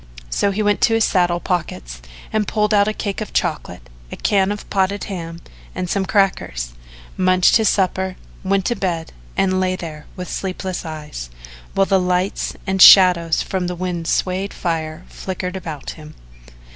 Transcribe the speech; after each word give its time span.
So 0.31 0.49
he 0.49 0.63
went 0.63 0.81
to 0.81 0.95
his 0.95 1.03
saddle 1.03 1.39
pockets 1.39 2.01
and 2.33 2.47
pulled 2.47 2.73
out 2.73 2.87
a 2.87 2.91
cake 2.91 3.21
of 3.21 3.33
chocolate, 3.33 3.87
a 4.11 4.15
can 4.15 4.51
of 4.51 4.67
potted 4.71 5.03
ham 5.03 5.41
and 5.75 5.87
some 5.87 6.07
crackers, 6.07 6.73
munched 7.17 7.57
his 7.57 7.69
supper, 7.69 8.15
went 8.43 8.65
to 8.65 8.75
bed, 8.75 9.13
and 9.37 9.59
lay 9.59 9.75
there 9.75 10.07
with 10.15 10.27
sleepless 10.27 10.85
eyes, 10.85 11.29
while 11.75 11.85
the 11.85 11.99
lights 11.99 12.55
and 12.65 12.81
shadows 12.81 13.43
from 13.43 13.67
the 13.67 13.75
wind 13.75 14.07
swayed 14.07 14.55
fire 14.55 15.03
flicked 15.07 15.55
about 15.55 15.91
him. 15.91 16.15